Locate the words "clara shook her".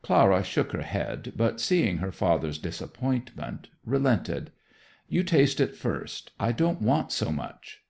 0.00-0.82